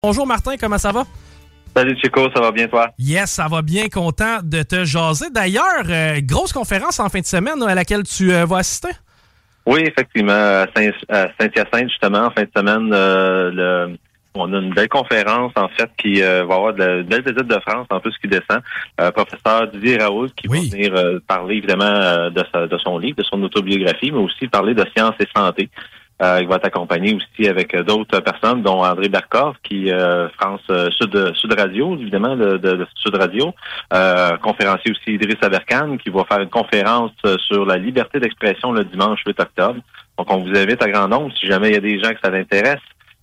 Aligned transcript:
Bonjour 0.00 0.28
Martin, 0.28 0.56
comment 0.56 0.78
ça 0.78 0.92
va? 0.92 1.02
Salut 1.74 1.96
Chico, 2.00 2.28
ça 2.32 2.40
va 2.40 2.52
bien 2.52 2.68
toi? 2.68 2.90
Yes, 3.00 3.32
ça 3.32 3.48
va 3.48 3.62
bien, 3.62 3.88
content 3.88 4.38
de 4.44 4.62
te 4.62 4.84
jaser. 4.84 5.28
D'ailleurs, 5.28 5.82
euh, 5.90 6.20
grosse 6.22 6.52
conférence 6.52 7.00
en 7.00 7.08
fin 7.08 7.18
de 7.18 7.24
semaine 7.24 7.60
à 7.64 7.74
laquelle 7.74 8.04
tu 8.04 8.32
euh, 8.32 8.46
vas 8.46 8.58
assister? 8.58 8.90
Oui, 9.66 9.80
effectivement, 9.80 10.32
à 10.32 10.66
Saint-Hyacinthe, 10.76 11.88
justement, 11.88 12.26
en 12.26 12.30
fin 12.30 12.44
de 12.44 12.50
semaine, 12.56 12.92
euh, 12.92 13.50
le, 13.52 13.98
on 14.36 14.52
a 14.52 14.58
une 14.58 14.72
belle 14.72 14.88
conférence, 14.88 15.50
en 15.56 15.68
fait, 15.70 15.90
qui 15.96 16.20
va 16.20 16.42
avoir 16.42 16.74
de, 16.74 16.78
la, 16.78 17.02
belle 17.02 17.22
visite 17.22 17.48
de 17.48 17.58
France, 17.66 17.88
en 17.90 17.98
plus, 17.98 18.16
qui 18.18 18.28
descend. 18.28 18.62
professeur 19.14 19.66
Didier 19.72 19.98
Raoult, 19.98 20.28
qui 20.36 20.46
va 20.46 20.60
venir 20.60 21.20
parler, 21.26 21.56
évidemment, 21.56 22.30
de, 22.30 22.44
sa, 22.54 22.68
de 22.68 22.78
son 22.78 22.98
livre, 22.98 23.16
de 23.16 23.24
son 23.24 23.42
autobiographie, 23.42 24.12
mais 24.12 24.20
aussi 24.20 24.46
parler 24.46 24.74
de 24.74 24.86
sciences 24.94 25.16
et 25.18 25.26
santé. 25.36 25.68
Euh, 26.20 26.38
il 26.40 26.48
va 26.48 26.56
être 26.56 26.66
accompagné 26.66 27.14
aussi 27.14 27.48
avec 27.48 27.74
euh, 27.74 27.84
d'autres 27.84 28.20
personnes, 28.20 28.62
dont 28.62 28.82
André 28.84 29.08
Berkov, 29.08 29.54
qui 29.62 29.90
euh, 29.90 30.28
France 30.30 30.60
euh, 30.70 30.90
Sud, 30.90 31.34
Sud 31.34 31.52
Radio, 31.56 31.94
évidemment, 31.94 32.36
de, 32.36 32.56
de, 32.56 32.86
Sud 32.96 33.14
Radio. 33.14 33.54
conférencier 34.42 34.90
aussi 34.90 35.14
Idriss 35.14 35.42
Aberkan, 35.42 35.96
qui 35.96 36.10
va 36.10 36.24
faire 36.24 36.40
une 36.40 36.50
conférence 36.50 37.12
sur 37.46 37.64
la 37.64 37.76
liberté 37.76 38.18
d'expression 38.18 38.72
le 38.72 38.84
dimanche 38.84 39.20
8 39.26 39.40
octobre. 39.40 39.80
Donc, 40.18 40.30
on 40.32 40.38
vous 40.38 40.56
invite 40.56 40.82
à 40.82 40.90
grand 40.90 41.08
nombre 41.08 41.32
si 41.38 41.46
jamais 41.46 41.68
il 41.68 41.74
y 41.74 41.76
a 41.76 41.80
des 41.80 42.00
gens 42.00 42.10
que 42.10 42.20
ça 42.22 42.32
intéresse. 42.32 42.80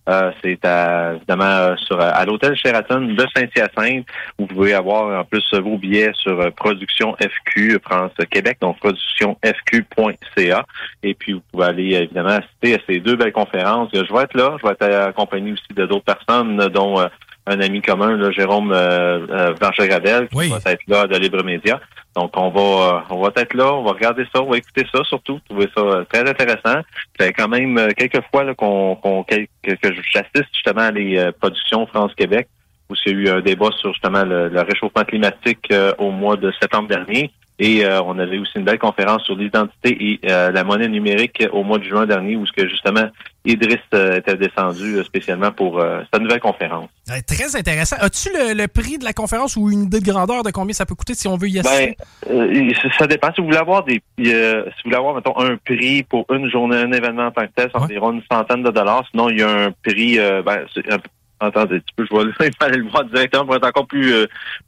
Euh, 0.07 0.31
c'est 0.41 0.59
évidemment 0.63 1.43
euh, 1.43 1.75
sur 1.77 1.99
à 1.99 2.23
l'hôtel 2.25 2.55
Sheraton 2.55 3.01
de 3.01 3.25
Saint-Hyacinthe. 3.35 4.05
Vous 4.37 4.45
pouvez 4.45 4.73
avoir 4.73 5.19
en 5.19 5.23
plus 5.25 5.43
vos 5.53 5.77
billets 5.77 6.11
sur 6.13 6.39
euh, 6.39 6.51
Production 6.51 7.15
FQ 7.15 7.79
France 7.83 8.11
Québec, 8.29 8.57
donc 8.61 8.77
productionfq.ca. 8.79 10.65
Et 11.01 11.13
puis 11.15 11.33
vous 11.33 11.41
pouvez 11.51 11.65
aller 11.65 11.95
évidemment 11.95 12.39
assister 12.39 12.75
à 12.75 12.79
ces 12.87 12.99
deux 12.99 13.15
belles 13.15 13.33
conférences. 13.33 13.89
Je 13.93 14.13
vais 14.13 14.21
être 14.21 14.35
là, 14.35 14.57
je 14.61 14.67
vais 14.67 14.73
être 14.73 15.07
accompagné 15.07 15.53
aussi 15.53 15.73
de 15.75 15.85
d'autres 15.85 16.05
personnes, 16.05 16.57
dont 16.67 16.99
un 17.47 17.59
ami 17.59 17.81
commun, 17.81 18.17
là, 18.17 18.31
Jérôme 18.31 18.71
euh, 18.73 19.53
Gradel, 19.53 20.27
qui 20.29 20.49
va 20.49 20.71
être 20.71 20.87
là 20.87 21.07
de 21.07 21.17
Libre 21.17 21.43
Média. 21.43 21.79
Donc, 22.15 22.31
on 22.37 22.49
va 22.49 22.61
euh, 22.61 22.99
on 23.09 23.21
va 23.21 23.31
être 23.35 23.53
là, 23.53 23.73
on 23.73 23.83
va 23.83 23.91
regarder 23.91 24.25
ça, 24.33 24.41
on 24.41 24.49
va 24.49 24.57
écouter 24.57 24.85
ça 24.93 25.03
surtout, 25.03 25.39
trouver 25.49 25.67
ça 25.75 25.81
euh, 25.81 26.05
très 26.05 26.27
intéressant. 26.27 26.81
C'est 27.19 27.33
quand 27.33 27.49
même 27.49 27.77
euh, 27.77 27.89
quelques 27.95 28.23
fois 28.31 28.55
qu'on 28.55 28.95
qu'on 28.95 29.23
que, 29.23 29.45
que 29.63 29.93
j'assiste 30.13 30.49
justement 30.53 30.81
à 30.81 30.91
les 30.91 31.31
productions 31.41 31.85
France-Québec, 31.87 32.47
où 32.89 32.95
il 33.05 33.11
y 33.11 33.15
a 33.15 33.19
eu 33.19 33.37
un 33.37 33.41
débat 33.41 33.69
sur 33.77 33.91
justement 33.91 34.23
le, 34.23 34.61
réchauffement 34.61 35.03
climatique 35.03 35.73
au 35.97 36.11
mois 36.11 36.37
de 36.37 36.53
septembre 36.61 36.87
dernier. 36.87 37.31
Et 37.57 37.85
on 37.87 38.19
avait 38.19 38.37
aussi 38.37 38.51
une 38.57 38.65
belle 38.65 38.79
conférence 38.79 39.23
sur 39.23 39.35
l'identité 39.35 39.97
et 39.99 40.19
la 40.27 40.63
monnaie 40.63 40.89
numérique 40.89 41.43
au 41.51 41.63
mois 41.63 41.79
de 41.79 41.83
juin 41.83 42.05
dernier, 42.05 42.35
où 42.35 42.45
ce 42.45 42.51
que 42.51 42.67
justement 42.67 43.09
Idriss 43.45 43.79
était 43.93 44.35
descendu 44.35 45.03
spécialement 45.03 45.51
pour 45.51 45.83
sa 46.11 46.19
nouvelle 46.19 46.39
conférence. 46.39 46.89
Très 47.27 47.55
intéressant. 47.55 47.97
As-tu 47.99 48.29
le, 48.33 48.67
prix 48.67 48.97
de 48.97 49.03
la 49.03 49.13
conférence 49.13 49.55
ou 49.55 49.69
une 49.69 49.83
idée 49.83 49.99
de 49.99 50.05
grandeur 50.05 50.41
de 50.41 50.49
combien 50.49 50.73
ça 50.73 50.85
peut 50.85 50.95
coûter 50.95 51.13
si 51.13 51.27
on 51.27 51.37
veut 51.37 51.49
y 51.49 51.59
assister? 51.59 51.95
Ben, 52.27 52.35
euh, 52.35 52.73
ça 52.97 53.05
dépend. 53.05 53.31
Si 53.33 53.41
vous 53.41 53.47
voulez 53.47 53.57
avoir 53.57 53.83
des, 53.83 54.01
euh, 54.21 54.63
si 54.63 54.83
vous 54.83 54.85
voulez 54.85 54.95
avoir 54.95 55.13
mettons 55.15 55.37
un 55.37 55.57
prix 55.57 56.03
pour 56.03 56.25
une 56.31 56.49
journée, 56.49 56.77
un 56.77 56.91
événement 56.91 57.27
en 57.27 57.31
tant 57.31 57.45
que 57.45 57.51
tel, 57.55 57.69
c'est 57.71 57.79
environ 57.79 58.11
une 58.13 58.23
centaine 58.31 58.63
de 58.63 58.71
dollars. 58.71 59.03
Sinon, 59.11 59.29
il 59.29 59.39
y 59.39 59.43
a 59.43 59.49
un 59.49 59.71
prix, 59.71 60.19
euh, 60.19 60.41
ben, 60.41 60.65
un, 60.89 60.97
attendez, 61.39 61.81
tu 61.81 61.93
peux, 61.95 62.05
je 62.09 62.15
vais 62.39 62.51
aller 62.59 62.77
le 62.77 62.89
voir 62.89 63.03
directement 63.05 63.45
pour 63.45 63.55
être 63.55 63.67
encore 63.67 63.87
plus 63.87 64.13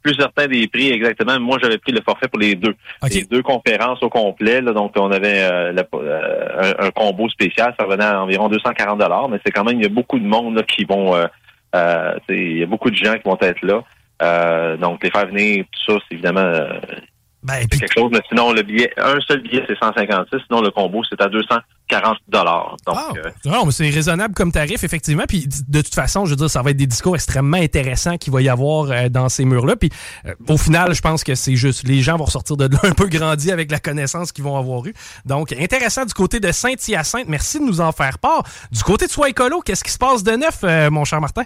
plus 0.02 0.14
certain 0.14 0.46
des 0.46 0.68
prix 0.68 0.90
exactement. 0.90 1.38
Moi, 1.40 1.58
j'avais 1.62 1.78
pris 1.78 1.92
le 1.92 2.00
forfait 2.02 2.28
pour 2.28 2.38
les 2.38 2.54
deux, 2.54 2.74
les 3.10 3.24
deux 3.24 3.42
conférences 3.42 4.02
au 4.02 4.08
complet. 4.08 4.60
Là, 4.60 4.72
donc, 4.72 4.92
on 4.96 5.10
avait 5.10 5.42
un, 5.42 6.90
combo 6.90 7.28
spécial, 7.28 7.74
ça 7.78 7.84
revenait 7.84 8.04
à 8.04 8.22
environ 8.22 8.48
240 8.48 8.98
dollars, 8.98 9.28
mais 9.28 9.38
c'est 9.44 9.52
quand 9.52 9.64
même 9.64 9.76
il 9.76 9.82
y 9.82 9.86
a 9.86 9.90
beaucoup 9.90 10.18
de 10.18 10.26
monde 10.26 10.56
là, 10.56 10.62
qui 10.62 10.84
vont 10.84 11.14
euh, 11.74 12.14
il 12.28 12.58
y 12.58 12.62
a 12.62 12.66
beaucoup 12.66 12.90
de 12.90 12.96
gens 12.96 13.14
qui 13.14 13.22
vont 13.24 13.38
être 13.40 13.62
là. 13.62 13.82
Euh, 14.22 14.76
donc, 14.76 15.02
les 15.04 15.10
faire 15.10 15.26
venir, 15.26 15.64
tout 15.70 15.92
ça, 15.92 15.98
c'est 16.08 16.14
évidemment 16.14 16.52
euh, 17.44 17.46
ben, 17.46 17.68
quelque 17.68 17.92
chose. 17.92 18.10
Mais 18.12 18.20
sinon, 18.28 18.52
le 18.52 18.62
billet, 18.62 18.92
un 18.96 19.18
seul 19.20 19.42
billet, 19.42 19.64
c'est 19.66 19.78
156. 19.78 20.38
Sinon, 20.46 20.60
le 20.60 20.70
combo, 20.70 21.02
c'est 21.08 21.20
à 21.20 21.28
240 21.28 22.16
dollars. 22.28 22.76
Donc, 22.86 22.96
ah, 22.98 23.12
non, 23.44 23.64
mais 23.64 23.72
c'est 23.72 23.88
raisonnable 23.88 24.34
comme 24.34 24.50
tarif, 24.50 24.82
effectivement. 24.82 25.24
Puis, 25.28 25.46
de 25.68 25.80
toute 25.80 25.94
façon, 25.94 26.24
je 26.24 26.30
veux 26.30 26.36
dire, 26.36 26.50
ça 26.50 26.62
va 26.62 26.70
être 26.70 26.76
des 26.76 26.86
discours 26.86 27.14
extrêmement 27.14 27.56
intéressants 27.56 28.16
qu'il 28.16 28.32
va 28.32 28.42
y 28.42 28.48
avoir 28.48 29.10
dans 29.10 29.28
ces 29.28 29.44
murs-là. 29.44 29.76
Puis, 29.76 29.90
au 30.48 30.56
final, 30.56 30.94
je 30.94 31.00
pense 31.00 31.24
que 31.24 31.34
c'est 31.34 31.56
juste, 31.56 31.86
les 31.86 32.02
gens 32.02 32.16
vont 32.16 32.24
ressortir 32.24 32.56
de 32.56 32.64
là 32.64 32.80
un 32.82 32.92
peu 32.92 33.06
grandis 33.06 33.52
avec 33.52 33.70
la 33.70 33.78
connaissance 33.78 34.32
qu'ils 34.32 34.44
vont 34.44 34.56
avoir 34.56 34.84
eue. 34.86 34.94
Donc, 35.24 35.52
intéressant 35.52 36.04
du 36.04 36.14
côté 36.14 36.40
de 36.40 36.50
Saint-Hyacinthe. 36.50 37.28
Merci 37.28 37.60
de 37.60 37.64
nous 37.64 37.80
en 37.80 37.92
faire 37.92 38.18
part. 38.18 38.42
Du 38.72 38.82
côté 38.82 39.06
de 39.06 39.10
Soi 39.10 39.30
Écolo, 39.30 39.60
qu'est-ce 39.60 39.84
qui 39.84 39.92
se 39.92 39.98
passe 39.98 40.22
de 40.22 40.32
neuf, 40.32 40.62
mon 40.90 41.04
cher 41.04 41.20
Martin? 41.20 41.44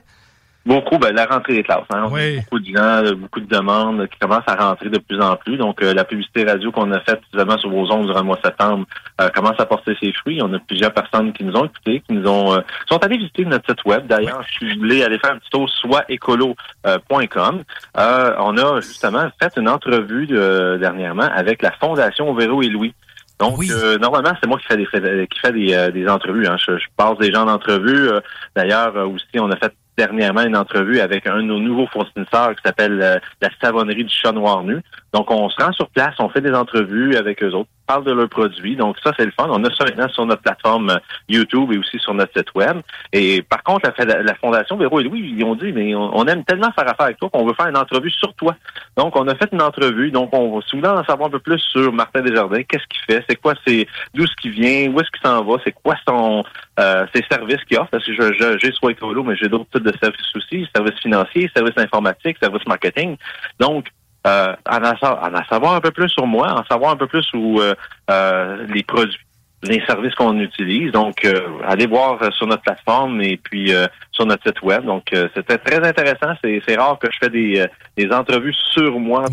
Beaucoup, 0.64 0.99
ben, 0.99 1.12
la 1.12 1.26
rentrée 1.26 1.55
des 1.55 1.62
classes. 1.64 1.82
Hein. 1.93 2.03
Beaucoup 2.05 2.61
de 2.61 2.67
gens, 2.67 3.14
beaucoup 3.17 3.41
de 3.41 3.47
demandes 3.47 4.06
qui 4.09 4.19
commencent 4.19 4.47
à 4.47 4.55
rentrer 4.55 4.91
de 4.91 4.99
plus 4.99 5.20
en 5.20 5.35
plus. 5.35 5.56
Donc, 5.56 5.82
euh, 5.82 5.93
la 5.93 6.05
publicité 6.05 6.44
radio 6.44 6.70
qu'on 6.70 6.93
a 6.93 7.00
faite 7.00 7.20
vraiment 7.32 7.59
sur 7.59 7.69
vos 7.69 7.91
ondes 7.91 8.06
durant 8.06 8.20
le 8.20 8.26
mois 8.26 8.37
de 8.37 8.43
septembre 8.43 8.87
euh, 9.20 9.29
commence 9.31 9.59
à 9.59 9.67
porter 9.67 9.97
ses 10.00 10.12
fruits. 10.12 10.41
On 10.41 10.53
a 10.53 10.61
plusieurs 10.61 10.94
personnes 10.94 11.32
qui 11.32 11.43
nous 11.43 11.55
ont 11.56 11.64
écoutés, 11.64 12.03
qui 12.06 12.14
nous 12.14 12.29
ont 12.29 12.55
euh, 12.55 12.61
sont 12.88 12.99
allées 12.99 13.19
visiter 13.19 13.44
notre 13.44 13.69
site 13.69 13.85
web. 13.85 14.06
D'ailleurs, 14.06 14.44
si 14.56 14.73
vous 14.73 14.79
voulez 14.79 15.03
aller 15.03 15.19
faire 15.19 15.32
un 15.32 15.38
petit 15.38 15.50
tour 15.50 15.69
soitécolo.com, 15.69 17.62
on 17.97 18.58
a 18.58 18.81
justement 18.81 19.29
fait 19.41 19.53
une 19.56 19.69
entrevue 19.69 20.29
dernièrement 20.29 21.29
avec 21.35 21.62
la 21.62 21.73
Fondation 21.73 22.32
Véro 22.35 22.62
et 22.62 22.69
Louis. 22.69 22.94
Donc, 23.41 23.58
euh, 23.69 23.99
normalement, 23.99 24.32
c'est 24.41 24.49
moi 24.49 24.58
qui 24.58 24.67
fais 24.67 24.76
des, 24.76 25.26
qui 25.26 25.41
fait 25.41 25.53
des, 25.53 25.91
des 25.93 26.08
entrevues. 26.08 26.47
Hein. 26.47 26.56
Je, 26.65 26.75
passe 26.97 27.19
des 27.19 27.32
gens 27.32 27.44
d'entrevue. 27.44 28.11
D'ailleurs, 28.55 28.94
aussi, 29.08 29.41
on 29.41 29.50
a 29.50 29.56
fait 29.56 29.75
dernièrement 29.97 30.43
une 30.43 30.56
entrevue 30.56 31.00
avec 31.00 31.27
un 31.27 31.37
de 31.37 31.43
nos 31.43 31.59
nouveaux 31.59 31.87
fournisseurs 31.87 32.55
qui 32.56 32.62
s'appelle 32.65 33.21
la 33.41 33.49
savonnerie 33.61 34.05
du 34.05 34.15
chat 34.15 34.33
noir 34.33 34.65
nu. 34.65 34.79
Donc, 35.12 35.31
on 35.31 35.49
se 35.49 35.62
rend 35.62 35.73
sur 35.73 35.89
place, 35.89 36.15
on 36.19 36.29
fait 36.29 36.41
des 36.41 36.53
entrevues 36.53 37.17
avec 37.17 37.43
eux 37.43 37.53
autres, 37.53 37.71
parle 37.87 38.05
de 38.05 38.12
leurs 38.12 38.29
produits. 38.29 38.76
Donc, 38.76 38.96
ça, 39.02 39.12
c'est 39.19 39.25
le 39.25 39.32
fun. 39.32 39.49
On 39.50 39.62
a 39.64 39.75
ça 39.75 39.84
maintenant 39.84 40.08
sur 40.08 40.26
notre 40.26 40.43
plateforme 40.43 40.90
euh, 40.90 40.99
YouTube 41.29 41.73
et 41.73 41.79
aussi 41.79 41.99
sur 41.99 42.14
notre 42.14 42.32
site 42.37 42.55
web. 42.55 42.79
Et 43.12 43.43
par 43.43 43.62
contre, 43.62 43.90
la, 43.99 44.23
la 44.23 44.34
Fondation 44.34 44.76
Véro 44.76 45.00
et 45.00 45.05
Louis, 45.05 45.34
ils 45.37 45.44
ont 45.44 45.55
dit, 45.55 45.73
mais 45.73 45.94
on, 45.94 46.25
aime 46.26 46.44
tellement 46.44 46.73
faire 46.73 46.88
affaire 46.88 47.06
avec 47.06 47.19
toi 47.19 47.29
qu'on 47.31 47.46
veut 47.46 47.55
faire 47.55 47.69
une 47.69 47.76
entrevue 47.76 48.11
sur 48.11 48.32
toi. 48.34 48.55
Donc, 48.96 49.17
on 49.17 49.26
a 49.29 49.34
fait 49.34 49.49
une 49.52 49.62
entrevue. 49.62 50.11
Donc, 50.11 50.31
on 50.32 50.56
va 50.56 50.62
souvent 50.67 50.99
en 50.99 51.05
savoir 51.05 51.29
un 51.29 51.32
peu 51.32 51.38
plus 51.38 51.58
sur 51.58 51.93
Martin 51.93 52.23
Desjardins. 52.23 52.62
Qu'est-ce 52.62 52.87
qu'il 52.87 53.14
fait? 53.14 53.25
C'est 53.29 53.37
quoi 53.37 53.55
c'est 53.67 53.87
d'où 54.14 54.26
ce 54.26 54.34
qu'il 54.37 54.52
vient? 54.52 54.90
Où 54.90 55.00
est-ce 55.00 55.11
qu'il 55.11 55.20
s'en 55.25 55.44
va? 55.44 55.56
C'est 55.64 55.73
quoi 55.73 55.96
son 56.06 56.43
euh, 56.81 57.06
ses 57.14 57.25
services 57.31 57.62
qu'il 57.64 57.79
offre? 57.79 57.90
Parce 57.90 58.05
que 58.05 58.12
je, 58.12 58.58
j'ai 58.58 58.73
soit 58.73 58.93
écolo, 58.93 59.23
mais 59.23 59.37
j'ai 59.37 59.49
d'autres 59.49 59.70
types 59.73 59.84
de 59.84 59.96
services 59.99 60.37
aussi. 60.37 60.69
Services 60.75 61.00
financiers, 61.00 61.50
services 61.55 61.79
informatiques, 61.79 62.37
services 62.40 62.67
marketing. 62.67 63.17
Donc, 63.61 63.88
euh, 64.27 64.55
en, 64.69 64.83
en, 64.85 65.45
savoir 65.49 65.75
un 65.75 65.81
peu 65.81 65.91
plus 65.91 66.09
sur 66.09 66.27
moi, 66.27 66.53
en 66.53 66.65
savoir 66.67 66.93
un 66.93 66.97
peu 66.97 67.07
plus 67.09 67.23
sur 67.23 67.41
euh, 67.41 67.75
euh, 68.11 68.67
les 68.69 68.85
produits, 68.85 69.19
les 69.65 69.85
services 69.87 70.15
qu'on 70.15 70.39
utilise. 70.39 70.93
Donc, 70.93 71.27
allez 71.65 71.87
voir 71.87 72.19
sur 72.33 72.47
notre 72.47 72.63
plateforme 72.63 73.21
et 73.21 73.37
puis 73.37 73.73
sur 74.11 74.27
notre 74.27 74.43
site 74.45 74.61
web. 74.63 74.85
Donc, 74.85 75.05
c'était 75.37 75.59
très 75.59 75.87
intéressant. 75.87 76.35
C'est 76.43 76.77
rare 76.77 76.99
que 76.99 77.09
je 77.13 77.19
fais 77.23 77.31
des, 77.31 77.65
des 77.97 78.13
entrevues 78.13 78.55
sur 78.73 78.99
moi 78.99 79.25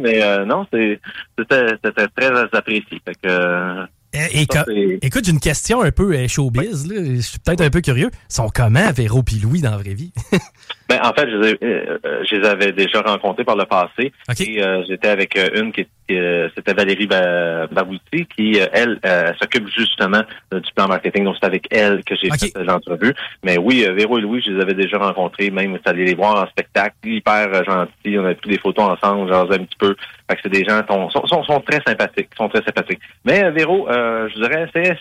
mais 0.00 0.44
non, 0.44 0.66
c'était 0.72 2.08
très 2.16 2.40
apprécié. 2.52 3.00
Fait 3.04 3.14
que, 3.22 3.86
eh, 4.12 4.42
écoute, 5.02 5.24
j'ai 5.24 5.30
une 5.30 5.40
question 5.40 5.82
un 5.82 5.90
peu 5.90 6.26
showbiz. 6.28 6.86
Là. 6.86 6.96
Je 7.16 7.20
suis 7.20 7.38
peut-être 7.38 7.60
un 7.60 7.70
peu 7.70 7.80
curieux. 7.80 8.10
Ils 8.12 8.34
sont 8.34 8.48
comment, 8.54 8.90
Véro 8.92 9.22
et 9.32 9.40
Louis, 9.40 9.60
dans 9.60 9.70
la 9.70 9.78
vraie 9.78 9.94
vie? 9.94 10.12
Ben, 10.88 11.00
en 11.02 11.12
fait, 11.12 11.28
je 11.28 11.36
les, 11.36 11.58
euh, 11.64 11.98
je 12.30 12.36
les 12.36 12.46
avais 12.46 12.70
déjà 12.70 13.00
rencontrés 13.00 13.42
par 13.42 13.56
le 13.56 13.64
passé. 13.64 14.12
Et 14.38 14.62
euh, 14.62 14.84
j'étais 14.88 15.08
avec 15.08 15.36
euh, 15.36 15.48
une 15.60 15.72
qui 15.72 15.86
c'était 16.08 16.72
Valérie 16.72 17.08
Babouti, 17.08 18.26
qui, 18.26 18.60
elle, 18.72 19.00
s'occupe 19.40 19.66
justement 19.76 20.22
du 20.52 20.72
plan 20.76 20.86
marketing. 20.86 21.24
Donc, 21.24 21.34
c'est 21.40 21.46
avec 21.48 21.66
elle 21.72 22.04
que 22.04 22.14
j'ai 22.14 22.30
fait 22.30 22.52
l'entrevue. 22.62 23.12
Mais 23.44 23.58
oui, 23.58 23.84
Véro 23.92 24.16
et 24.18 24.20
Louis, 24.20 24.40
je 24.46 24.52
les 24.52 24.62
avais 24.62 24.74
déjà 24.74 24.98
rencontrés. 24.98 25.50
Même, 25.50 25.76
allé 25.84 26.04
les 26.04 26.14
voir 26.14 26.44
en 26.44 26.46
spectacle. 26.46 26.94
Hyper 27.04 27.64
gentils. 27.64 28.16
On 28.20 28.24
a 28.24 28.36
pris 28.36 28.50
des 28.50 28.58
photos 28.58 28.84
ensemble, 28.84 29.28
genre 29.32 29.50
un 29.50 29.58
petit 29.58 29.76
peu. 29.76 29.96
Fait 30.28 30.36
que 30.36 30.40
c'est 30.42 30.48
des 30.50 30.64
gens 30.64 30.82
qui 30.82 30.92
sont, 30.92 31.44
sont, 31.44 31.60
très 31.60 31.80
sympathiques. 31.86 32.30
sont 32.36 32.48
très 32.48 32.62
sympathiques. 32.62 33.00
Mais 33.24 33.48
Véro, 33.52 33.86
je 33.88 34.34
dirais, 34.40 34.68
c'est, 34.74 34.98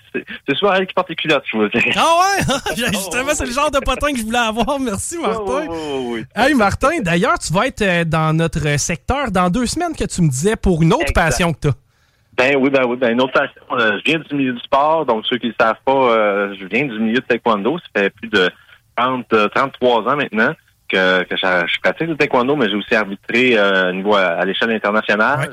c'est 0.47 0.55
souvent 0.55 0.73
elle 0.73 0.85
qui 0.85 0.93
porte 0.93 1.09
les 1.09 1.15
culottes, 1.15 1.43
je 1.51 1.57
vous 1.57 1.67
dire. 1.67 1.81
Ah 1.95 2.19
ouais? 2.19 2.35
Justement, 2.75 3.31
c'est 3.33 3.45
le 3.45 3.51
genre 3.51 3.71
de 3.71 3.79
potin 3.79 4.11
que 4.11 4.19
je 4.19 4.23
voulais 4.23 4.37
avoir. 4.37 4.79
Merci, 4.79 5.17
Martin. 5.17 5.67
Oh, 5.69 6.17
hey 6.35 6.53
Martin, 6.53 6.99
d'ailleurs, 7.01 7.39
tu 7.39 7.53
vas 7.53 7.67
être 7.67 7.81
euh, 7.81 8.03
dans 8.05 8.35
notre 8.35 8.77
secteur 8.79 9.31
dans 9.31 9.49
deux 9.49 9.65
semaines 9.65 9.95
que 9.95 10.05
tu 10.05 10.21
me 10.21 10.29
disais 10.29 10.55
pour 10.55 10.81
une 10.81 10.93
autre 10.93 11.13
passion 11.13 11.53
que 11.53 11.59
tu 11.61 11.67
as. 11.69 11.73
Ben 12.37 12.57
oui, 12.57 12.69
ben 12.69 12.85
oui, 12.85 12.97
ben 12.97 13.13
une 13.13 13.21
autre 13.21 13.33
passion. 13.33 13.61
Euh, 13.71 13.97
je 13.99 14.11
viens 14.11 14.19
du 14.19 14.35
milieu 14.35 14.53
du 14.53 14.59
sport, 14.59 15.05
donc 15.05 15.25
ceux 15.25 15.37
qui 15.37 15.47
ne 15.47 15.53
savent 15.59 15.79
pas, 15.85 16.11
euh, 16.11 16.53
je 16.59 16.65
viens 16.65 16.85
du 16.85 16.99
milieu 16.99 17.19
de 17.19 17.25
taekwondo. 17.25 17.77
Ça 17.79 18.01
fait 18.01 18.09
plus 18.09 18.29
de 18.29 18.49
30, 18.97 19.33
33 19.53 20.01
ans 20.01 20.15
maintenant 20.17 20.53
que, 20.87 21.23
que 21.23 21.35
je, 21.35 21.79
pratique 21.81 22.07
le 22.07 22.15
taekwondo, 22.15 22.55
mais 22.55 22.69
j'ai 22.69 22.75
aussi 22.75 22.95
arbitré 22.95 23.57
au 23.59 23.91
niveau 23.91 24.15
à, 24.15 24.43
l'échelle 24.45 24.71
internationale. 24.71 25.51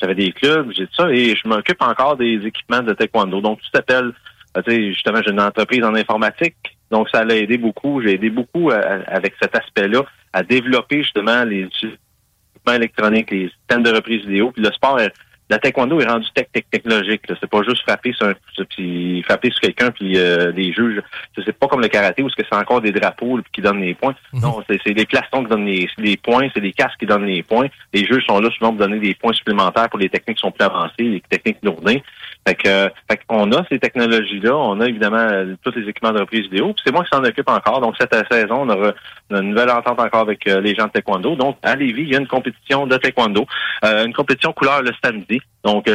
J'avais 0.00 0.14
des 0.14 0.32
clubs, 0.32 0.70
j'ai 0.76 0.86
tout 0.86 0.94
ça, 0.94 1.10
et 1.10 1.34
je 1.36 1.48
m'occupe 1.48 1.82
encore 1.82 2.16
des 2.16 2.40
équipements 2.44 2.82
de 2.82 2.92
taekwondo. 2.92 3.40
Donc 3.40 3.60
tout 3.60 3.68
s'appelle, 3.74 4.12
tu 4.56 4.62
sais, 4.70 4.88
justement, 4.92 5.20
j'ai 5.24 5.32
une 5.32 5.40
entreprise 5.40 5.84
en 5.84 5.94
informatique 5.94 6.56
donc, 6.90 7.08
ça 7.10 7.24
l'a 7.24 7.36
aidé 7.36 7.58
beaucoup. 7.58 8.00
J'ai 8.02 8.14
aidé 8.14 8.30
beaucoup 8.30 8.70
euh, 8.70 9.02
avec 9.06 9.34
cet 9.40 9.56
aspect-là 9.56 10.02
à 10.32 10.42
développer 10.42 11.02
justement 11.02 11.44
les 11.44 11.62
équipements 11.62 12.74
électroniques, 12.74 13.30
les 13.30 13.48
systèmes 13.48 13.82
de 13.82 13.90
reprise 13.90 14.24
vidéo. 14.24 14.52
Puis 14.52 14.62
le 14.62 14.70
sport, 14.72 15.00
la 15.48 15.58
taekwondo 15.58 16.00
est 16.00 16.06
rendu 16.06 16.26
tech, 16.34 16.46
tech 16.52 16.64
technologique. 16.70 17.22
C'est 17.28 17.48
pas 17.48 17.62
juste 17.62 17.82
frapper 17.82 18.12
sur 18.12 18.26
un, 18.26 18.34
puis 18.68 19.22
frapper 19.22 19.50
sur 19.50 19.60
quelqu'un 19.60 19.90
puis 19.90 20.18
euh, 20.18 20.50
les 20.52 20.72
juges. 20.72 21.00
C'est 21.36 21.56
pas 21.56 21.68
comme 21.68 21.80
le 21.80 21.88
karaté 21.88 22.22
où 22.22 22.28
c'est 22.30 22.52
encore 22.52 22.80
des 22.80 22.92
drapeaux 22.92 23.38
qui 23.52 23.60
donnent 23.60 23.80
les 23.80 23.94
points. 23.94 24.14
Mhm. 24.32 24.40
Non, 24.40 24.62
c'est 24.68 24.84
les 24.86 25.06
plastons 25.06 25.44
qui 25.44 25.50
donnent 25.50 25.66
les, 25.66 25.88
les 25.98 26.16
points, 26.16 26.48
c'est 26.52 26.60
les 26.60 26.72
casques 26.72 26.98
qui 26.98 27.06
donnent 27.06 27.26
les 27.26 27.42
points. 27.42 27.68
Les 27.92 28.04
juges 28.04 28.24
sont 28.26 28.40
là 28.40 28.50
souvent 28.50 28.70
pour 28.70 28.86
donner 28.86 28.98
des 28.98 29.14
points 29.14 29.32
supplémentaires 29.32 29.88
pour 29.88 29.98
les 29.98 30.08
techniques 30.08 30.38
qui 30.38 30.42
sont 30.42 30.50
plus 30.50 30.64
avancées, 30.64 30.94
les 30.98 31.20
techniques 31.20 31.58
lourdées. 31.62 32.02
Fait 32.46 32.54
que, 32.54 32.90
fait 33.10 33.20
qu'on 33.26 33.50
a 33.52 33.64
ces 33.68 33.80
technologies-là, 33.80 34.56
on 34.56 34.80
a 34.80 34.86
évidemment 34.86 35.16
euh, 35.16 35.54
tous 35.64 35.74
les 35.74 35.88
équipements 35.88 36.12
de 36.12 36.20
reprise 36.20 36.42
vidéo. 36.42 36.74
C'est 36.84 36.92
moi 36.92 37.02
qui 37.02 37.10
s'en 37.12 37.24
occupe 37.24 37.48
encore. 37.48 37.80
Donc 37.80 37.96
cette 37.98 38.14
saison, 38.30 38.62
on 38.62 38.68
aura 38.68 38.92
une 39.30 39.50
nouvelle 39.50 39.70
entente 39.70 39.98
encore 39.98 40.20
avec 40.20 40.46
euh, 40.46 40.60
les 40.60 40.74
gens 40.74 40.86
de 40.86 40.90
taekwondo. 40.90 41.34
Donc 41.34 41.56
à 41.62 41.74
Lévis, 41.74 42.02
il 42.02 42.10
y 42.10 42.16
a 42.16 42.20
une 42.20 42.28
compétition 42.28 42.86
de 42.86 42.96
taekwondo, 42.96 43.46
euh, 43.84 44.06
une 44.06 44.12
compétition 44.12 44.52
couleur 44.52 44.82
le 44.82 44.92
samedi. 45.02 45.35
Donc 45.64 45.90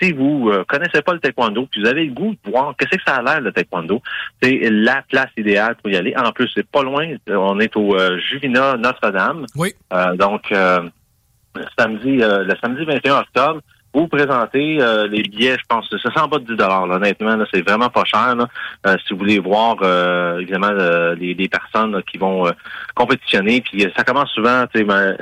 si 0.00 0.12
vous 0.12 0.52
connaissez 0.68 1.02
pas 1.02 1.14
le 1.14 1.20
taekwondo, 1.20 1.66
puis 1.66 1.80
vous 1.82 1.88
avez 1.88 2.04
le 2.04 2.12
goût 2.12 2.34
de 2.44 2.50
voir 2.50 2.74
qu'est-ce 2.76 2.96
que 2.96 3.02
ça 3.06 3.16
a 3.16 3.22
l'air 3.22 3.40
le 3.40 3.52
taekwondo, 3.52 4.02
c'est 4.42 4.68
la 4.70 5.02
place 5.08 5.30
idéale 5.36 5.76
pour 5.76 5.90
y 5.90 5.96
aller. 5.96 6.14
En 6.16 6.32
plus, 6.32 6.50
c'est 6.54 6.66
pas 6.66 6.82
loin. 6.82 7.14
On 7.28 7.58
est 7.60 7.74
au 7.76 7.96
Juvina 8.18 8.76
Notre-Dame. 8.76 9.46
Oui. 9.56 9.74
donc 10.16 10.52
samedi, 11.78 12.18
le 12.18 12.54
samedi 12.62 12.84
21 12.84 13.20
octobre 13.20 13.60
vous 13.96 14.08
présenter 14.08 14.78
euh, 14.78 15.06
les 15.08 15.22
billets, 15.22 15.56
je 15.58 15.64
pense, 15.68 15.88
c'est 15.90 16.20
en 16.20 16.28
bas 16.28 16.38
de 16.38 16.54
10 16.54 16.56
là, 16.56 16.82
honnêtement, 16.82 17.38
c'est 17.50 17.66
vraiment 17.66 17.88
pas 17.88 18.04
cher. 18.04 18.34
Euh, 18.86 18.96
si 19.06 19.14
vous 19.14 19.20
voulez 19.20 19.38
voir, 19.38 19.76
euh, 19.80 20.38
évidemment, 20.38 20.72
les, 21.18 21.48
personnes 21.48 22.02
qui 22.02 22.18
vont 22.18 22.44
compétitionner, 22.94 23.62
puis 23.62 23.86
ça 23.96 24.04
commence 24.04 24.30
souvent, 24.32 24.64
ben, 24.74 25.16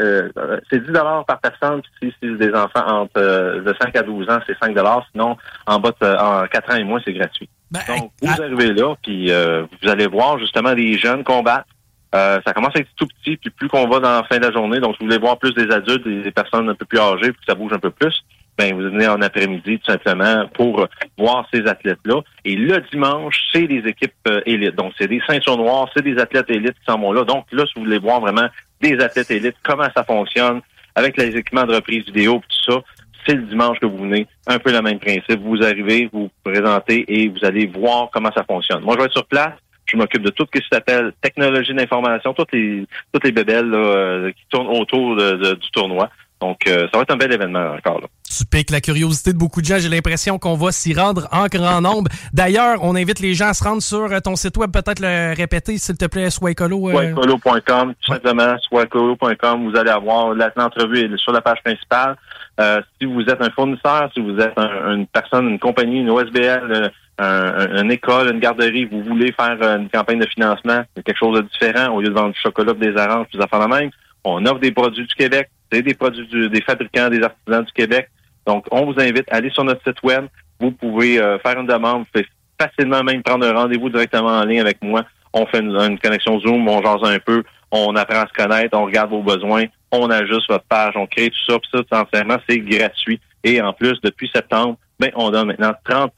c'est 0.71 0.85
10 0.85 0.93
par 0.93 1.39
personne, 1.41 1.83
puis 2.01 2.11
si 2.11 2.15
c'est 2.21 2.37
des 2.37 2.53
enfants 2.53 2.87
entre 2.87 3.21
de 3.61 3.75
5 3.81 3.95
à 3.95 4.03
12 4.03 4.29
ans, 4.29 4.41
c'est 4.47 4.59
5 4.59 4.77
sinon, 5.13 5.37
en 5.67 5.79
bas 5.79 5.93
de 6.01 6.07
en 6.07 6.47
4 6.47 6.73
ans 6.73 6.77
et 6.77 6.85
moins, 6.85 7.01
c'est 7.05 7.13
gratuit. 7.13 7.49
Ben, 7.71 7.81
Donc, 7.87 8.11
vous 8.23 8.43
arrivez 8.43 8.73
là, 8.73 8.95
puis 9.03 9.31
vous 9.31 9.89
allez 9.89 10.09
voir 10.09 10.39
justement 10.39 10.73
les 10.73 10.99
jeunes 10.99 11.23
combattre. 11.23 11.67
ça 12.13 12.53
commence 12.53 12.75
à 12.75 12.81
être 12.81 12.91
tout 12.97 13.07
petit, 13.07 13.37
puis 13.37 13.51
plus 13.51 13.69
qu'on 13.69 13.87
va 13.87 14.01
dans 14.01 14.17
la 14.17 14.25
fin 14.25 14.39
de 14.39 14.47
la 14.47 14.53
journée, 14.53 14.81
donc 14.81 14.97
vous 14.99 15.07
voulez 15.07 15.19
voir 15.19 15.39
plus 15.39 15.55
des 15.55 15.71
adultes, 15.71 16.05
des, 16.05 16.23
des 16.23 16.33
personnes 16.33 16.69
un 16.69 16.75
peu 16.75 16.87
plus 16.87 16.99
âgées, 16.99 17.31
puis 17.31 17.41
que 17.47 17.53
ça 17.53 17.55
bouge 17.55 17.73
un 17.73 17.79
peu 17.79 17.91
plus 17.91 18.25
ben 18.57 18.75
vous 18.75 18.83
venez 18.83 19.07
en 19.07 19.21
après-midi 19.21 19.79
tout 19.81 19.91
simplement 19.91 20.47
pour 20.55 20.87
voir 21.19 21.47
ces 21.53 21.67
athlètes-là. 21.67 22.21
Et 22.45 22.55
le 22.55 22.81
dimanche, 22.93 23.41
c'est 23.53 23.67
des 23.67 23.83
équipes 23.89 24.13
euh, 24.29 24.41
élites. 24.47 24.77
Donc, 24.77 24.93
c'est 24.99 25.09
des 25.09 25.21
ceintures 25.27 25.57
noires, 25.57 25.89
c'est 25.95 26.03
des 26.03 26.19
athlètes 26.19 26.51
élites 26.51 26.75
qui 26.75 26.85
s'en 26.87 26.99
vont 26.99 27.13
là. 27.13 27.25
Donc, 27.25 27.47
là, 27.53 27.65
si 27.67 27.73
vous 27.77 27.85
voulez 27.85 27.99
voir 27.99 28.21
vraiment 28.21 28.49
des 28.81 28.99
athlètes 29.01 29.31
élites, 29.31 29.57
comment 29.63 29.89
ça 29.97 30.05
fonctionne, 30.05 30.61
avec 30.95 31.17
les 31.17 31.37
équipements 31.37 31.65
de 31.65 31.75
reprise 31.75 32.05
vidéo, 32.07 32.41
tout 32.49 32.73
ça, 32.73 32.81
c'est 33.27 33.35
le 33.35 33.43
dimanche 33.43 33.79
que 33.81 33.87
vous 33.87 33.99
venez. 33.99 34.27
Un 34.47 34.59
peu 34.59 34.71
le 34.71 34.83
même 34.83 34.99
principe. 34.99 35.41
Vous 35.41 35.63
arrivez, 35.63 36.09
vous, 36.13 36.25
vous 36.25 36.51
présentez 36.53 37.05
et 37.09 37.29
vous 37.29 37.45
allez 37.45 37.67
voir 37.67 38.11
comment 38.13 38.31
ça 38.37 38.45
fonctionne. 38.45 38.83
Moi, 38.83 38.95
je 38.95 39.01
vais 39.01 39.07
être 39.07 39.13
sur 39.13 39.27
place. 39.27 39.55
Je 39.87 39.97
m'occupe 39.97 40.23
de 40.23 40.31
tout 40.31 40.47
ce 40.53 40.59
qui 40.59 40.67
s'appelle 40.73 41.13
technologie 41.21 41.75
d'information, 41.75 42.33
toutes 42.33 42.53
les 42.53 42.87
toutes 43.13 43.25
les 43.25 43.33
bébelles 43.33 43.73
euh, 43.75 44.31
qui 44.31 44.43
tournent 44.49 44.69
autour 44.69 45.17
du 45.17 45.71
tournoi. 45.73 46.09
Donc, 46.41 46.67
euh, 46.67 46.87
ça 46.93 46.99
va 46.99 47.03
être 47.03 47.13
un 47.13 47.17
bel 47.17 47.33
événement 47.33 47.75
encore. 47.79 48.01
Là. 48.01 48.07
Tu 48.29 48.45
piques 48.45 48.71
la 48.71 48.81
curiosité 48.81 49.33
de 49.33 49.39
beaucoup 49.39 49.61
de 49.61 49.67
gens. 49.67 49.79
J'ai 49.79 49.89
l'impression 49.89 50.39
qu'on 50.39 50.57
va 50.57 50.73
s'y 50.73 50.93
rendre 50.93 51.29
en 51.33 51.47
grand 51.47 51.81
nombre. 51.81 52.11
D'ailleurs, 52.33 52.79
on 52.83 52.97
invite 52.97 53.21
les 53.21 53.35
gens 53.35 53.49
à 53.49 53.55
se 53.55 53.65
rendre 53.65 53.81
sur 53.81 54.13
euh, 54.13 54.21
ton 54.21 54.37
site 54.37 54.57
web, 54.57 54.71
peut-être 54.71 55.01
le 55.01 55.35
répéter, 55.35 55.79
s'il 55.79 55.97
te 55.97 56.07
plaît, 56.07 56.31
soicolo. 56.31 56.91
Euh... 56.91 57.15
tout 57.15 58.13
simplement, 58.13 58.57
soicolo.com. 58.69 59.71
Vous 59.71 59.79
allez 59.79 59.91
avoir 59.91 60.35
l'entrevue 60.35 61.17
sur 61.19 61.33
la 61.33 61.41
page 61.41 61.63
principale. 61.65 62.17
Euh, 62.61 62.83
si 63.01 63.07
vous 63.07 63.23
êtes 63.23 63.41
un 63.41 63.51
fournisseur, 63.51 64.11
si 64.15 64.21
vous 64.21 64.39
êtes 64.39 64.57
une 64.59 65.07
personne, 65.07 65.49
une 65.49 65.59
compagnie, 65.59 66.01
une 66.01 66.11
OSBL, 66.11 66.91
un, 67.19 67.83
une 67.83 67.91
école, 67.91 68.33
une 68.33 68.41
garderie, 68.41 68.85
vous 68.85 69.03
voulez 69.03 69.33
faire 69.33 69.57
une 69.63 69.89
campagne 69.89 70.19
de 70.19 70.27
financement, 70.27 70.83
quelque 70.95 71.19
chose 71.19 71.39
de 71.39 71.47
différent, 71.49 71.95
au 71.95 72.01
lieu 72.01 72.09
de 72.09 72.15
vendre 72.15 72.33
du 72.33 72.41
chocolat, 72.41 72.75
des 72.75 72.95
oranges, 72.97 73.27
des 73.33 73.41
affaires 73.41 73.67
de 73.67 73.75
même, 73.75 73.91
on 74.25 74.45
offre 74.47 74.59
des 74.59 74.73
produits 74.73 75.07
du 75.07 75.15
Québec 75.15 75.49
des 75.83 75.95
produits 75.95 76.51
des 76.51 76.61
fabricants, 76.63 77.09
des 77.09 77.23
artisans 77.23 77.65
du 77.65 77.73
Québec. 77.73 78.09
Donc, 78.47 78.67
on 78.71 78.85
vous 78.85 79.01
invite 79.01 79.31
à 79.31 79.37
aller 79.37 79.51
sur 79.51 79.65
notre 79.65 79.83
site 79.83 80.03
web. 80.03 80.27
Vous 80.61 80.71
pouvez 80.71 81.19
euh, 81.21 81.39
faire 81.39 81.59
une 81.59 81.67
demande. 81.67 82.01
Vous 82.01 82.07
pouvez 82.13 82.27
facilement 82.61 83.03
même 83.03 83.23
prendre 83.23 83.47
un 83.47 83.53
rendez-vous 83.53 83.89
directement 83.89 84.29
en 84.29 84.45
ligne 84.45 84.61
avec 84.61 84.83
moi. 84.83 85.05
On 85.33 85.47
fait 85.47 85.61
une, 85.61 85.99
connexion 85.99 86.39
Zoom, 86.41 86.69
on 86.69 86.81
jase 86.83 87.03
un 87.03 87.19
peu, 87.19 87.43
on 87.73 87.97
apprend 87.97 88.21
à 88.21 88.29
se 88.29 88.33
connaître, 88.33 88.79
on 88.79 88.85
regarde 88.85 89.11
vos 89.11 89.23
besoins, 89.23 89.65
on 89.91 90.09
ajuste 90.09 90.49
votre 90.49 90.65
page, 90.67 90.95
on 90.97 91.07
crée 91.07 91.31
tout 91.31 91.53
ça. 91.53 91.59
Puis 91.59 91.71
ça, 91.91 92.01
entièrement, 92.01 92.37
c'est 92.49 92.59
gratuit. 92.59 93.21
Et 93.43 93.61
en 93.61 93.73
plus, 93.73 94.01
depuis 94.03 94.31
septembre, 94.33 94.77
ben, 95.01 95.11
on 95.17 95.31
donne 95.31 95.49
maintenant 95.49 95.75
30 95.85 96.13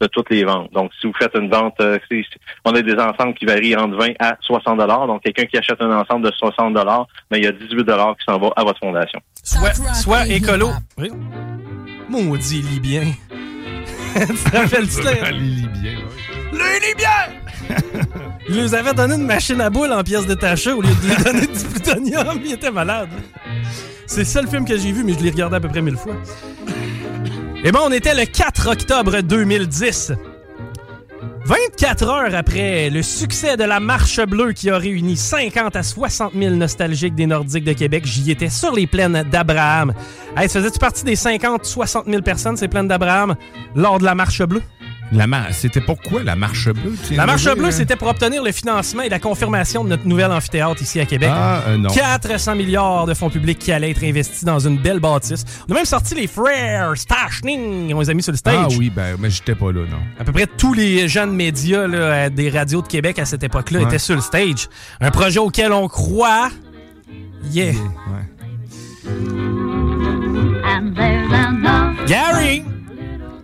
de 0.00 0.06
toutes 0.06 0.30
les 0.30 0.44
ventes. 0.44 0.72
Donc, 0.72 0.90
si 1.00 1.06
vous 1.06 1.12
faites 1.18 1.34
une 1.34 1.50
vente, 1.50 1.74
euh, 1.80 1.98
on 2.64 2.74
a 2.74 2.82
des 2.82 2.94
ensembles 2.94 3.34
qui 3.34 3.44
varient 3.44 3.76
entre 3.76 3.96
20 3.96 4.12
à 4.20 4.36
60 4.40 4.78
dollars. 4.78 5.06
Donc, 5.06 5.22
quelqu'un 5.22 5.46
qui 5.46 5.56
achète 5.56 5.80
un 5.80 5.90
ensemble 5.90 6.26
de 6.26 6.32
60 6.36 6.74
dollars, 6.74 7.06
ben, 7.30 7.38
il 7.38 7.44
y 7.44 7.46
a 7.46 7.52
18 7.52 7.84
dollars 7.84 8.16
qui 8.16 8.24
s'en 8.24 8.38
va 8.38 8.50
à 8.56 8.64
votre 8.64 8.78
fondation. 8.78 9.20
Soit, 9.42 9.74
soit 9.94 10.26
écolo. 10.28 10.70
Oui. 10.96 11.10
Maudit 12.08 12.62
Libyen. 12.62 13.12
tu 14.14 14.26
te 14.26 14.56
rappelles-tu? 14.56 15.02
Les 15.02 15.38
Libyens, 15.38 15.98
oui. 16.08 16.58
Les 16.58 16.88
Libyens! 16.88 17.48
Il 18.48 18.62
nous 18.62 18.74
avait 18.74 18.94
donné 18.94 19.14
une 19.16 19.26
machine 19.26 19.60
à 19.60 19.68
boules 19.68 19.92
en 19.92 20.02
pièces 20.02 20.26
détachées 20.26 20.72
au 20.72 20.80
lieu 20.80 20.88
de 20.88 21.08
lui 21.08 21.22
donner 21.22 21.46
du 21.46 21.64
plutonium. 21.64 22.40
Il 22.42 22.52
était 22.52 22.70
malade. 22.70 23.10
C'est 24.06 24.20
le 24.20 24.26
seul 24.26 24.48
film 24.48 24.64
que 24.64 24.76
j'ai 24.78 24.90
vu, 24.90 25.04
mais 25.04 25.12
je 25.12 25.18
l'ai 25.18 25.30
regardé 25.30 25.56
à 25.56 25.60
peu 25.60 25.68
près 25.68 25.82
mille 25.82 25.96
fois. 25.96 26.14
Et 27.64 27.72
bon, 27.72 27.80
on 27.86 27.92
était 27.92 28.14
le 28.14 28.24
4 28.24 28.68
octobre 28.68 29.20
2010. 29.20 30.12
24 31.44 32.08
heures 32.08 32.34
après 32.34 32.88
le 32.88 33.02
succès 33.02 33.56
de 33.56 33.64
la 33.64 33.80
Marche 33.80 34.20
Bleue 34.20 34.52
qui 34.52 34.70
a 34.70 34.78
réuni 34.78 35.16
50 35.16 35.74
à 35.74 35.82
60 35.82 36.34
000 36.34 36.54
nostalgiques 36.54 37.16
des 37.16 37.26
Nordiques 37.26 37.64
de 37.64 37.72
Québec, 37.72 38.04
j'y 38.06 38.30
étais 38.30 38.48
sur 38.48 38.72
les 38.72 38.86
plaines 38.86 39.24
d'Abraham. 39.28 39.92
Hey, 40.36 40.48
faisais-tu 40.48 40.78
partie 40.78 41.02
des 41.02 41.16
50-60 41.16 42.08
000 42.08 42.22
personnes, 42.22 42.56
ces 42.56 42.68
plaines 42.68 42.86
d'Abraham, 42.86 43.34
lors 43.74 43.98
de 43.98 44.04
la 44.04 44.14
Marche 44.14 44.42
Bleue? 44.42 44.62
C'était 45.52 45.80
pourquoi 45.80 46.22
la 46.22 46.36
marche 46.36 46.68
bleue? 46.68 46.94
La 47.12 47.26
Marche 47.26 47.44
Bleue, 47.54 47.66
euh? 47.68 47.70
c'était 47.70 47.96
pour 47.96 48.08
obtenir 48.08 48.42
le 48.42 48.52
financement 48.52 49.02
et 49.02 49.08
la 49.08 49.18
confirmation 49.18 49.82
de 49.84 49.88
notre 49.88 50.06
nouvel 50.06 50.30
amphithéâtre 50.30 50.82
ici 50.82 51.00
à 51.00 51.06
Québec. 51.06 51.30
Ah, 51.32 51.62
euh, 51.68 51.76
non. 51.76 51.88
400 51.88 52.54
milliards 52.54 53.06
de 53.06 53.14
fonds 53.14 53.30
publics 53.30 53.58
qui 53.58 53.72
allaient 53.72 53.90
être 53.90 54.04
investis 54.04 54.44
dans 54.44 54.58
une 54.58 54.78
belle 54.78 55.00
bâtisse. 55.00 55.44
On 55.68 55.72
a 55.72 55.76
même 55.76 55.84
sorti 55.84 56.14
les 56.14 56.26
frères 56.26 56.92
Stashning, 56.96 57.92
on 57.94 58.00
les 58.00 58.10
a 58.10 58.14
mis 58.14 58.22
sur 58.22 58.32
le 58.32 58.38
stage. 58.38 58.66
Ah 58.72 58.76
oui, 58.78 58.90
ben, 58.90 59.16
mais 59.18 59.30
j'étais 59.30 59.54
pas 59.54 59.72
là, 59.72 59.80
non. 59.90 59.98
À 60.18 60.24
peu 60.24 60.32
près 60.32 60.46
tous 60.46 60.74
les 60.74 61.08
jeunes 61.08 61.32
médias 61.32 61.86
là, 61.86 61.98
euh, 61.98 62.30
des 62.30 62.50
radios 62.50 62.82
de 62.82 62.88
Québec 62.88 63.18
à 63.18 63.24
cette 63.24 63.42
époque-là 63.42 63.78
Ouais. 63.80 63.84
étaient 63.86 63.98
sur 63.98 64.14
le 64.14 64.20
stage. 64.20 64.68
Un 65.00 65.10
projet 65.10 65.38
auquel 65.38 65.72
on 65.72 65.88
croit. 65.88 66.50
Yeah. 67.50 67.72
Ouais. 67.72 68.28
Gary! 72.06 72.64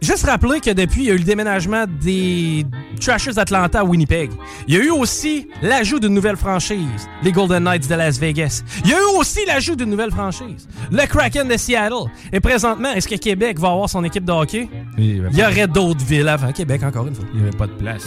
Juste 0.05 0.27
rappeler 0.27 0.61
que 0.61 0.71
depuis, 0.71 1.03
il 1.05 1.07
y 1.07 1.11
a 1.11 1.15
eu 1.15 1.19
le 1.19 1.25
déménagement 1.25 1.87
des 2.03 2.67
Trashers 3.01 3.33
d'Atlanta 3.33 3.81
à 3.81 3.85
Winnipeg. 3.85 4.31
Il 4.69 4.75
y 4.75 4.77
a 4.79 4.85
eu 4.85 4.91
aussi 4.91 5.49
l'ajout 5.63 5.99
d'une 5.99 6.13
nouvelle 6.13 6.37
franchise, 6.37 7.09
les 7.23 7.33
Golden 7.33 7.65
Knights 7.65 7.89
de 7.89 7.95
Las 7.95 8.19
Vegas. 8.19 8.63
Il 8.85 8.91
y 8.91 8.95
a 8.95 8.99
eu 8.99 9.17
aussi 9.19 9.41
l'ajout 9.47 9.77
d'une 9.77 9.89
nouvelle 9.89 10.11
franchise, 10.11 10.69
le 10.93 11.07
Kraken 11.07 11.49
de 11.49 11.57
Seattle. 11.57 12.11
Et 12.35 12.41
présentement, 12.41 12.93
est-ce 12.93 13.09
que 13.09 13.15
Québec 13.15 13.59
va 13.59 13.69
avoir 13.71 13.89
son 13.89 14.05
équipe 14.05 14.27
de 14.27 14.33
hockey? 14.33 14.69
Il 14.99 15.05
y 15.17 15.19
avait 15.21 15.29
Il 15.33 15.39
y 15.39 15.41
pas- 15.41 15.49
aurait 15.49 15.67
d'autres 15.69 16.05
villes 16.05 16.29
avant 16.29 16.53
Québec, 16.53 16.83
encore 16.83 17.07
une 17.07 17.15
fois. 17.15 17.25
il 17.33 17.41
y 17.41 17.43
avait 17.43 17.57
pas 17.57 17.67
de 17.67 17.73
place. 17.73 18.07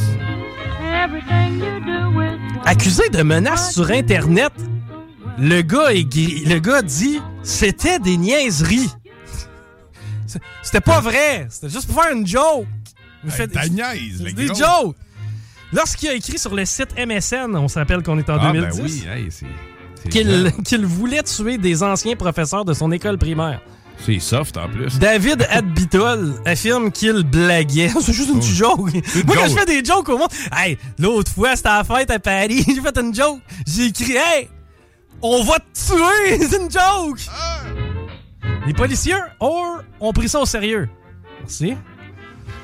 Accusé 2.66 3.10
de 3.10 3.24
menaces 3.24 3.74
sur 3.74 3.90
Internet, 3.90 4.52
le 5.40 5.62
gars, 5.62 5.94
est 5.94 6.04
le 6.48 6.60
gars 6.60 6.82
dit 6.84 7.20
c'était 7.42 7.98
des 8.00 8.18
niaiseries. 8.18 8.90
C'était 10.64 10.82
pas 10.82 11.00
vrai. 11.02 11.48
C'était 11.50 11.70
juste 11.70 11.88
pour 11.92 12.02
faire 12.04 12.14
une 12.14 12.26
joke. 12.28 12.66
Il 13.24 13.32
fait- 13.32 13.48
ta 13.48 13.68
niaise, 13.68 14.22
le 14.24 14.32
des 14.32 14.46
gros. 14.48 14.56
jokes. 14.56 14.96
Lorsqu'il 15.74 16.10
a 16.10 16.14
écrit 16.14 16.40
sur 16.40 16.56
le 16.56 16.64
site 16.66 16.90
MSN, 16.98 17.56
on 17.56 17.68
se 17.68 17.78
rappelle 17.78 18.02
qu'on 18.04 18.18
est 18.18 18.30
en 18.30 18.38
Ah, 18.40 18.52
ben 18.54 18.62
2010, 18.70 18.82
oui, 18.82 19.04
hey, 19.10 19.28
c'est... 19.30 19.46
c'est 20.04 20.10
qu'il 20.64 20.86
voulait 20.86 21.24
tuer 21.24 21.58
des 21.58 21.84
anciens 21.84 22.16
professeurs 22.16 22.64
de 22.64 22.74
son 22.74 22.92
école 22.92 23.18
primaire. 23.18 23.60
C'est 24.06 24.20
soft, 24.20 24.56
en 24.58 24.70
plus. 24.70 25.00
David 25.00 25.46
Adbitol 25.50 26.36
affirme 26.46 26.92
qu'il 26.92 27.24
blaguait. 27.24 27.90
C'est 28.02 28.14
juste 28.14 28.30
une 28.30 28.38
petite 28.40 28.56
joke. 28.56 28.94
Moi, 29.26 29.36
quand 29.36 29.48
je 29.50 29.56
fais 29.58 29.66
des 29.66 29.84
jokes 29.84 30.08
au 30.10 30.20
monde, 30.20 30.30
hey, 30.56 30.78
l'autre 31.00 31.32
fois, 31.32 31.56
c'était 31.56 31.70
à 31.70 31.78
la 31.80 31.84
fête 31.84 32.12
à 32.12 32.20
Paris, 32.20 32.64
j'ai 32.68 32.80
fait 32.80 32.98
une 33.00 33.14
joke. 33.14 33.40
J'ai 33.66 33.86
écrit, 33.88 34.16
hey, 34.16 34.50
on 35.20 35.44
va 35.44 35.56
te 35.58 35.64
tuer, 35.74 36.48
c'est 36.48 36.58
une 36.62 36.70
joke. 36.70 37.20
Les 38.68 38.74
policiers 38.74 39.16
or, 39.40 39.82
ont 40.02 40.12
pris 40.14 40.28
ça 40.28 40.40
au 40.42 40.46
sérieux. 40.46 40.90
Merci. 41.40 41.76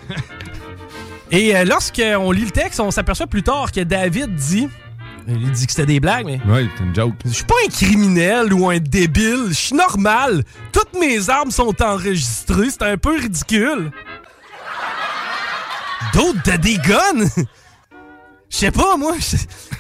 Et 1.32 1.56
euh, 1.56 1.64
lorsqu'on 1.64 2.32
lit 2.32 2.44
le 2.46 2.52
texte, 2.52 2.80
on 2.82 2.92
s'aperçoit 2.92 3.26
plus 3.26 3.42
tard 3.42 3.72
que 3.72 3.80
David 3.80 4.36
dit, 4.36 4.68
il 5.28 5.52
dit 5.52 5.66
que 5.66 5.72
c'était 5.72 5.86
des 5.86 6.00
blagues, 6.02 6.26
mais 6.26 6.42
Ouais, 6.46 6.68
c'est 6.78 6.84
une 6.84 6.94
joke. 6.94 7.14
je 7.26 7.30
suis 7.32 7.46
pas 7.46 7.56
un 7.66 7.70
criminel 7.70 8.54
ou 8.54 8.70
un 8.70 8.80
débile. 8.80 9.46
Je 9.48 9.54
suis 9.54 9.76
normal. 9.76 10.44
Toutes 10.74 10.94
mes 11.00 11.30
armes 11.30 11.52
sont 11.52 11.74
enregistrées. 11.82 12.70
C'est 12.70 12.84
un 12.84 12.98
peu 12.98 13.18
ridicule. 13.18 13.92
D'autres 16.14 16.44
de 16.52 16.58
des 16.58 16.78
guns? 16.78 17.46
Je 18.50 18.58
sais 18.58 18.72
pas, 18.72 18.98
moi. 18.98 19.16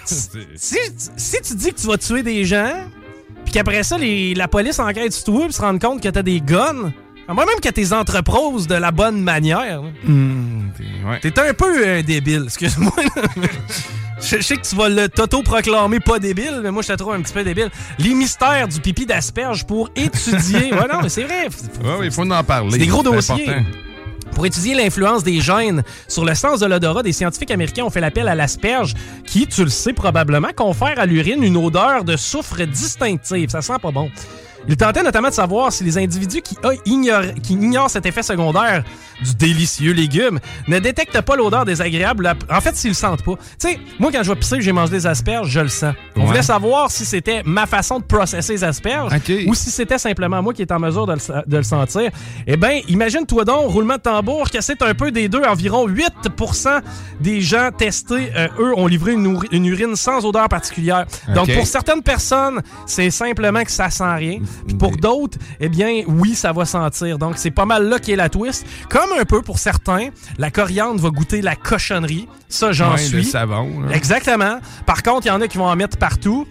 Si, 0.05 0.77
si 1.15 1.41
tu 1.41 1.55
dis 1.55 1.71
que 1.71 1.79
tu 1.79 1.87
vas 1.87 1.97
tuer 1.97 2.23
des 2.23 2.43
gens, 2.43 2.73
qu'après 3.53 3.83
ça, 3.83 3.97
les- 3.97 4.33
la 4.33 4.47
police 4.47 4.79
enquête 4.79 5.13
sur 5.13 5.23
toi 5.25 5.45
et 5.47 5.51
se 5.51 5.61
rend 5.61 5.77
compte 5.77 6.01
que 6.01 6.09
t'as 6.09 6.23
des 6.23 6.41
guns, 6.41 6.91
moi 7.29 7.45
même 7.45 7.59
que 7.61 7.69
t'es 7.69 7.93
entreposes 7.93 8.67
de 8.67 8.75
la 8.75 8.91
bonne 8.91 9.21
manière. 9.21 9.81
Hum, 10.07 10.69
t'es- 10.77 10.83
ouais. 11.07 11.49
Un 11.49 11.53
peu 11.53 11.87
un 11.87 12.01
débile, 12.01 12.43
excuse-moi. 12.45 12.91
Je 14.21 14.37
je 14.37 14.41
sais 14.41 14.55
que 14.55 14.61
tu 14.61 14.75
vas 14.77 14.87
le 14.87 15.09
t'auto-proclamer 15.09 15.99
pas 15.99 16.17
débile, 16.17 16.61
mais 16.63 16.71
moi, 16.71 16.81
je 16.81 16.87
te 16.87 16.93
trouve 16.93 17.13
un 17.13 17.21
petit 17.21 17.33
peu 17.33 17.43
débile. 17.43 17.69
Les 17.99 18.13
mystères 18.13 18.69
du 18.69 18.79
pipi 18.79 19.05
d'asperge 19.05 19.65
pour 19.65 19.89
étudier. 19.97 20.73
ouais, 20.73 20.87
non, 20.89 21.01
mais 21.01 21.09
c'est 21.09 21.23
vrai. 21.23 21.47
Ouais, 21.83 22.05
il 22.05 22.11
faut 22.11 22.21
en 22.31 22.43
parler. 22.43 22.71
C'est 22.71 22.77
des 22.77 22.87
gros 22.87 23.03
dossiers. 23.03 23.49
important. 23.49 23.65
Pour 24.35 24.45
étudier 24.45 24.73
l'influence 24.73 25.23
des 25.23 25.39
gènes 25.41 25.83
sur 26.07 26.25
le 26.25 26.33
sens 26.33 26.59
de 26.59 26.65
l'odorat, 26.65 27.03
des 27.03 27.13
scientifiques 27.13 27.51
américains 27.51 27.83
ont 27.83 27.89
fait 27.89 28.01
l'appel 28.01 28.27
à 28.27 28.35
l'asperge, 28.35 28.93
qui, 29.25 29.47
tu 29.47 29.63
le 29.63 29.69
sais 29.69 29.93
probablement, 29.93 30.49
confère 30.55 30.99
à 30.99 31.05
l'urine 31.05 31.43
une 31.43 31.57
odeur 31.57 32.03
de 32.03 32.17
soufre 32.17 32.63
distinctive. 32.65 33.49
Ça 33.49 33.61
sent 33.61 33.79
pas 33.81 33.91
bon. 33.91 34.09
Il 34.67 34.77
tentait 34.77 35.03
notamment 35.03 35.29
de 35.29 35.33
savoir 35.33 35.71
si 35.73 35.83
les 35.83 35.97
individus 35.97 36.41
qui, 36.41 36.55
ignorent, 36.85 37.33
qui 37.41 37.53
ignorent 37.53 37.89
cet 37.89 38.05
effet 38.05 38.23
secondaire 38.23 38.83
du 39.23 39.35
délicieux 39.35 39.91
légume 39.93 40.39
ne 40.67 40.79
détectent 40.79 41.21
pas 41.21 41.35
l'odeur 41.35 41.65
désagréable. 41.65 42.33
En 42.49 42.61
fait, 42.61 42.75
s'ils 42.75 42.91
le 42.91 42.95
sentent 42.95 43.23
pas. 43.23 43.33
Tu 43.59 43.67
sais, 43.69 43.79
moi, 43.99 44.09
quand 44.11 44.23
je 44.23 44.31
vais 44.31 44.39
pisser, 44.39 44.61
j'ai 44.61 44.71
mangé 44.71 44.91
des 44.91 45.05
asperges, 45.07 45.49
je 45.49 45.59
le 45.59 45.67
sens. 45.67 45.93
On 46.15 46.21
Ouais. 46.21 46.25
voulait 46.27 46.41
savoir 46.41 46.89
si 46.91 47.03
c'était 47.05 47.41
ma 47.45 47.65
façon 47.65 47.99
de 47.99 48.03
processer 48.05 48.53
les 48.53 48.63
asperges 48.63 49.11
ou 49.47 49.53
si 49.53 49.69
c'était 49.69 49.97
simplement 49.97 50.41
moi 50.41 50.53
qui 50.53 50.61
est 50.61 50.71
en 50.71 50.79
mesure 50.79 51.05
de 51.07 51.13
le, 51.13 51.19
sa- 51.19 51.43
de 51.45 51.57
le 51.57 51.63
sentir. 51.63 52.09
Eh 52.47 52.55
bien, 52.57 52.79
imagine-toi 52.87 53.45
donc, 53.45 53.69
roulement 53.71 53.95
de 53.97 54.01
tambour, 54.01 54.49
que 54.49 54.61
c'est 54.61 54.81
un 54.81 54.93
peu 54.93 55.11
des 55.11 55.27
deux. 55.29 55.41
Environ 55.43 55.87
8% 55.87 56.81
des 57.19 57.41
gens 57.41 57.69
testés, 57.77 58.31
euh, 58.35 58.47
eux, 58.59 58.73
ont 58.77 58.87
livré 58.87 59.13
une, 59.13 59.25
uri- 59.35 59.47
une 59.51 59.65
urine 59.65 59.95
sans 59.95 60.25
odeur 60.25 60.47
particulière. 60.49 61.05
Donc, 61.35 61.53
pour 61.53 61.65
certaines 61.67 62.01
personnes, 62.01 62.61
c'est 62.85 63.09
simplement 63.11 63.63
que 63.63 63.71
ça 63.71 63.89
sent 63.89 64.15
rien. 64.15 64.39
Puis 64.67 64.75
pour 64.75 64.97
d'autres, 64.97 65.37
eh 65.59 65.69
bien, 65.69 66.03
oui, 66.07 66.35
ça 66.35 66.51
va 66.51 66.65
sentir. 66.65 67.17
Donc, 67.17 67.33
c'est 67.37 67.51
pas 67.51 67.65
mal 67.65 67.87
là 67.87 67.99
qui 67.99 68.11
est 68.11 68.15
la 68.15 68.29
twist. 68.29 68.65
Comme 68.89 69.09
un 69.19 69.25
peu 69.25 69.41
pour 69.41 69.59
certains, 69.59 70.09
la 70.37 70.51
coriandre 70.51 70.99
va 71.01 71.09
goûter 71.09 71.41
la 71.41 71.55
cochonnerie. 71.55 72.27
Ça, 72.49 72.71
j'en 72.71 72.91
Ouais, 72.93 72.97
suis. 72.99 73.17
Le 73.17 73.23
savon. 73.23 73.81
là. 73.81 73.95
Exactement. 73.95 74.59
Par 74.85 75.03
contre, 75.03 75.25
il 75.25 75.29
y 75.29 75.31
en 75.31 75.41
a 75.41 75.47
qui 75.47 75.57
vont 75.57 75.67
en 75.67 75.75
mettre 75.75 75.97
partout. 75.97 76.47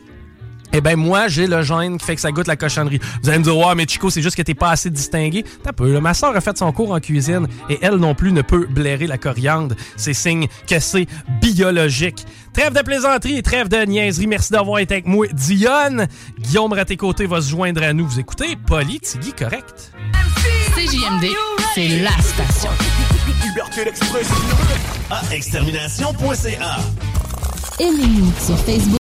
Eh 0.73 0.81
ben 0.81 0.97
moi, 0.97 1.29
j'ai 1.29 1.47
le 1.47 1.63
gène 1.63 1.99
qui 1.99 2.05
fait 2.07 2.15
que 2.15 2.21
ça 2.21 2.33
goûte 2.33 2.47
la 2.47 2.57
cochonnerie. 2.57 3.01
Vous 3.23 3.29
allez 3.29 3.39
me 3.39 3.45
dire, 3.45 3.57
ouais, 3.57 3.75
mais 3.75 3.87
Chico, 3.87 4.09
c'est 4.11 4.23
juste 4.23 4.37
que 4.37 4.43
t'es 4.43 4.55
pas 4.55 4.71
assez 4.71 4.91
distingué. 4.91 5.45
T'as 5.63 5.73
peu. 5.73 5.93
là. 5.93 6.01
Ma 6.01 6.15
soeur 6.15 6.35
a 6.35 6.41
fait 6.41 6.57
son 6.57 6.73
cours 6.73 6.93
en 6.93 7.01
cuisine 7.01 7.47
et 7.69 7.79
elle 7.83 7.97
non 7.97 8.15
plus 8.15 8.33
ne 8.33 8.43
peut 8.43 8.67
blairer 8.69 9.07
la 9.07 9.19
coriandre. 9.19 9.75
C'est 9.97 10.15
signe 10.15 10.47
que 10.67 10.79
c'est 10.81 11.07
biologique. 11.41 12.25
Trêve 12.55 12.75
de 12.75 12.81
plaisanterie 12.83 13.37
et 13.39 13.43
trêve 13.43 13.69
de 13.69 13.85
niaiserie. 13.85 14.27
Merci 14.27 14.53
d'avoir 14.53 14.79
été 14.79 14.95
avec 14.95 15.07
moi, 15.07 15.27
Dionne. 15.33 16.07
Guillaume 16.39 16.73
à 16.75 16.85
tes 16.85 16.97
côtés 16.97 17.27
va 17.27 17.41
se 17.41 17.51
joindre 17.51 17.83
à 17.83 17.93
nous. 17.93 18.07
Vous 18.07 18.21
écoutez 18.21 18.57
Polly 18.67 19.01
Tigui, 19.01 19.33
correct? 19.33 19.93
CJMD, 20.75 21.27
c'est 21.75 22.01
la 22.01 22.11
station. 22.23 22.71
Liberté 23.47 23.85
d'expression 23.85 24.35
à 25.11 25.35
extermination.ca. 25.35 26.79
Aimez-nous 27.79 28.33
sur 28.45 28.59
Facebook. 28.59 29.02